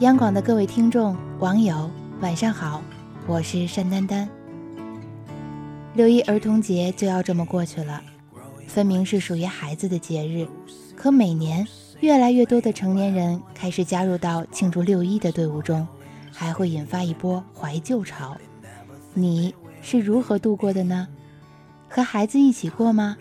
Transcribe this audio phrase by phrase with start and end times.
[0.00, 1.88] 央广的各位听众、网友，
[2.20, 2.82] 晚上好，
[3.28, 4.28] 我是单丹丹。
[5.94, 8.02] 六一儿童节就要这么过去了，
[8.66, 10.48] 分明是属于孩子的节日，
[10.96, 11.64] 可每年
[12.00, 15.86] 越来越多的成年人开始加入到庆祝六一的队伍中，
[16.32, 18.36] 还会引发一波怀旧潮。
[19.14, 21.06] 你是如何度过的呢？
[21.88, 23.16] 和孩子一起过吗？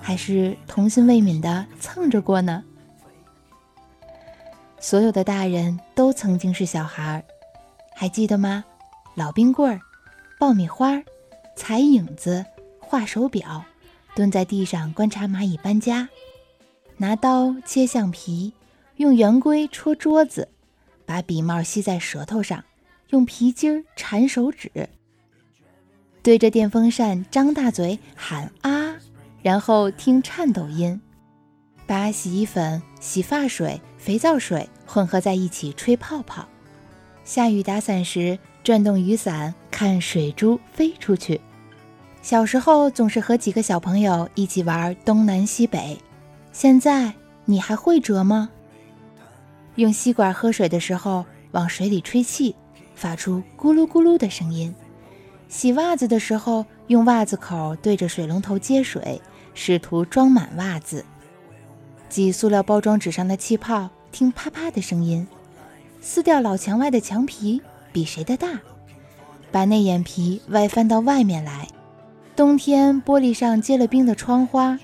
[0.00, 2.64] 还是童心未泯的蹭着过呢？
[4.80, 7.24] 所有的大人都曾经是小孩儿，
[7.94, 8.64] 还记得吗？
[9.14, 9.80] 老冰棍儿、
[10.38, 11.02] 爆米花、
[11.56, 12.44] 踩影子、
[12.78, 13.64] 画手表，
[14.14, 16.08] 蹲在地上观察蚂蚁搬家，
[16.96, 18.52] 拿刀切橡皮，
[18.96, 20.48] 用圆规戳桌子，
[21.04, 22.64] 把笔帽吸在舌头上，
[23.10, 24.88] 用皮筋缠手指，
[26.22, 28.94] 对着电风扇张大嘴喊啊，
[29.42, 31.00] 然后听颤抖音。
[31.86, 36.46] 把洗衣粉、洗发水、肥皂水混合在一起吹泡泡，
[37.24, 41.40] 下雨打伞时转动雨伞，看水珠飞出去。
[42.22, 45.98] 小时候总是和几个小朋友一起玩东南西北，
[46.52, 47.12] 现在
[47.44, 48.48] 你还会折吗？
[49.74, 52.54] 用吸管喝水的时候往水里吹气，
[52.94, 54.72] 发出咕噜咕噜的声音；
[55.48, 59.20] 洗袜子的时候用袜子口对着水龙头接水，
[59.54, 61.04] 试图装满袜子。
[62.08, 65.26] 挤塑料包装纸上的气泡，听啪啪的声音；
[66.00, 67.60] 撕掉老墙外的墙皮，
[67.92, 68.58] 比谁的大；
[69.52, 71.66] 把内眼皮外翻到外面来；
[72.34, 74.78] 冬天玻璃上结了冰的窗花，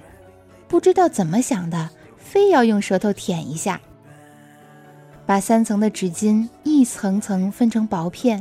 [0.68, 3.78] 不知道怎么想的，非要用舌头舔一下；
[5.26, 8.40] 把三层的纸巾一层层分成薄片；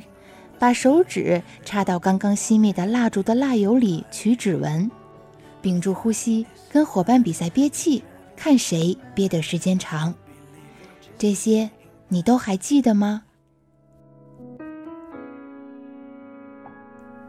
[0.60, 4.90] 把手指插到刚刚熄灭的蜡烛的蜡油里取指纹；
[5.62, 8.04] 屏住呼吸跟伙伴比赛憋气。
[8.36, 10.14] 看谁憋的时间长，
[11.18, 11.70] 这些
[12.10, 13.24] 你都还记得吗？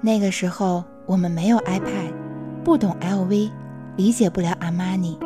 [0.00, 2.12] 那个时候我们没有 iPad，
[2.64, 3.50] 不懂 LV，
[3.96, 5.18] 理解不了阿玛尼。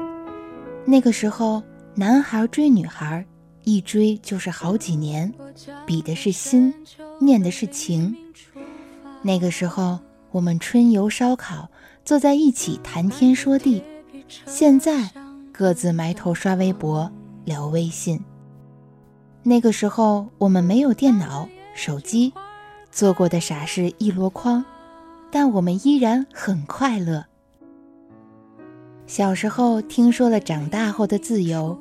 [0.86, 1.62] 那个时候
[1.94, 3.24] 男孩追女孩，
[3.64, 5.32] 一追就是好几年，
[5.86, 6.72] 比的是心，
[7.20, 8.16] 念的是情。
[9.22, 9.98] 那个时候
[10.30, 11.68] 我们春游烧烤，
[12.04, 13.82] 坐在一起谈天说地，
[14.46, 15.10] 现在。
[15.50, 17.10] 各自埋头刷微博、
[17.44, 18.22] 聊微信。
[19.48, 22.34] 那个时候我们没有电脑、手机，
[22.92, 24.62] 做过的傻事一箩筐，
[25.30, 27.24] 但我们依然很快乐。
[29.06, 31.78] 小时候听说了长大后的自由，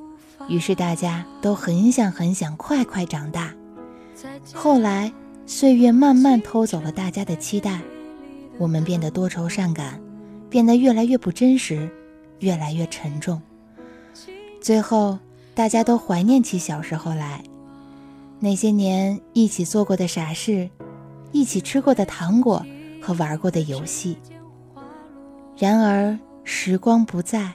[0.47, 3.53] 于是大家都很想很想快快长大。
[4.53, 5.11] 后来
[5.45, 7.81] 岁月慢慢偷走了大家的期待，
[8.57, 9.99] 我们变得多愁善感，
[10.49, 11.89] 变得越来越不真实，
[12.39, 13.41] 越来越沉重。
[14.61, 15.19] 最后，
[15.53, 17.43] 大家都怀念起小时候来，
[18.39, 20.69] 那些年一起做过的傻事，
[21.31, 22.63] 一起吃过的糖果
[23.01, 24.17] 和玩过的游戏。
[25.57, 27.51] 然而时光不在，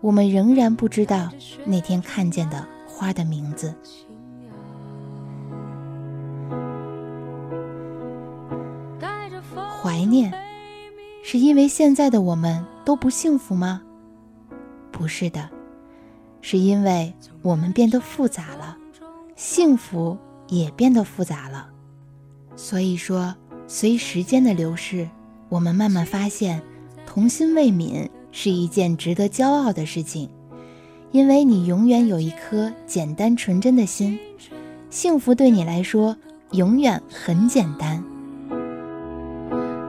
[0.00, 1.30] 我们仍然不知道
[1.66, 3.74] 那天看见的花的名字。
[9.80, 10.32] 怀念，
[11.22, 13.82] 是因为现在的我们都不幸福吗？
[14.90, 15.48] 不是的。
[16.40, 18.76] 是因为我们变得复杂了，
[19.38, 20.18] 幸福
[20.48, 21.68] 也变得复杂了。
[22.56, 23.36] 所以说，
[23.68, 25.08] 随时间的流逝，
[25.48, 26.60] 我们慢慢发现，
[27.06, 30.28] 童心未泯是一件值得骄傲的事情。
[31.12, 34.18] 因为你永远有一颗简单纯真的心，
[34.90, 36.16] 幸福对你来说
[36.50, 38.02] 永远很简单。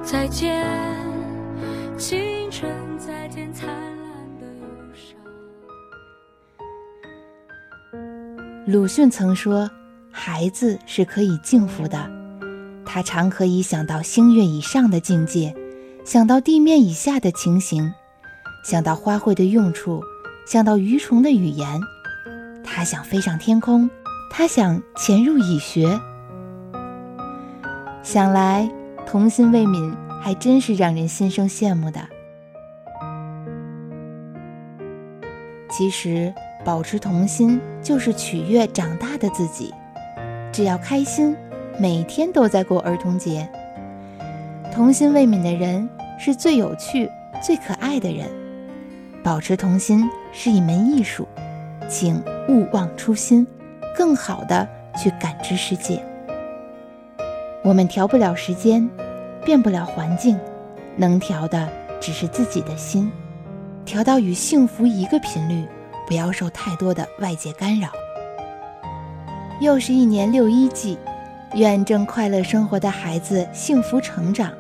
[0.03, 0.63] 再见，
[8.71, 9.67] 鲁迅曾说
[10.13, 12.07] ：“孩子是可以敬服的，
[12.85, 15.55] 他常可以想到星月以上的境界，
[16.05, 17.91] 想到地面以下的情形，
[18.63, 20.03] 想到花卉的用处，
[20.45, 21.81] 想到鱼虫的语言。
[22.63, 23.89] 他想飞上天空，
[24.29, 25.99] 他想潜入蚁穴。
[28.03, 28.69] 想来
[29.03, 32.07] 童心未泯，还真是让人心生羡慕的。
[35.69, 36.33] 其实。”
[36.65, 39.73] 保持童心，就是取悦长大的自己。
[40.51, 41.33] 只要开心，
[41.79, 43.47] 每天都在过儿童节。
[44.69, 45.89] 童心未泯的人
[46.19, 47.09] 是最有趣、
[47.41, 48.27] 最可爱的人。
[49.23, 51.25] 保持童心是一门艺术，
[51.87, 53.47] 请勿忘初心，
[53.95, 54.67] 更好的
[55.01, 56.03] 去感知世界。
[57.63, 58.87] 我们调不了时间，
[59.45, 60.37] 变不了环境，
[60.97, 61.69] 能调的
[62.01, 63.09] 只是自己的心，
[63.89, 65.67] 调到与幸福一个频率。
[66.05, 67.89] 不要受太多的外界干扰。
[69.59, 70.97] 又是一年六一季，
[71.53, 74.51] 愿正快乐生活的孩子幸福成长，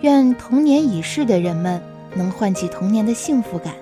[0.00, 1.80] 愿童年已逝的人们
[2.14, 3.74] 能唤起童年的幸福感，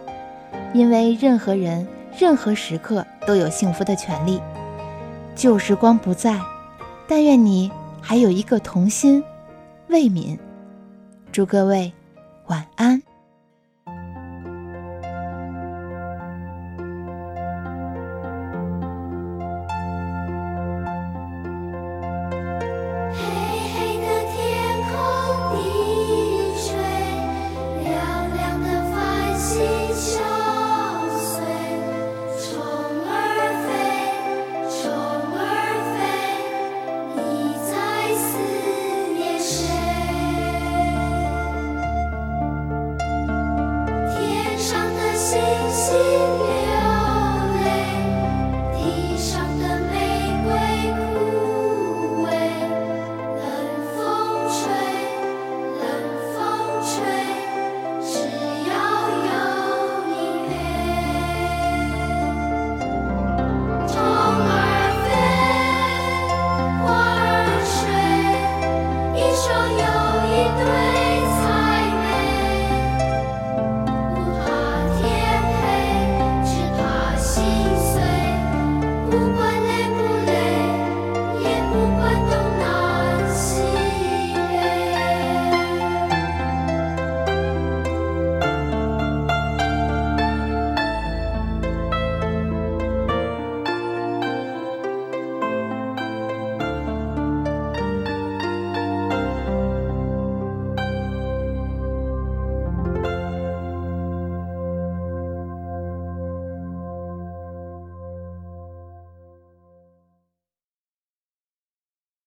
[0.73, 1.87] 因为任何人、
[2.19, 4.41] 任何时刻都有幸福的权利。
[5.35, 6.39] 旧时光不在，
[7.07, 7.71] 但愿你
[8.01, 9.23] 还有一个童心。
[9.89, 10.39] 魏敏，
[11.31, 11.93] 祝各位
[12.47, 13.03] 晚安。